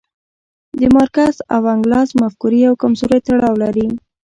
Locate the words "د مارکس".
0.79-1.35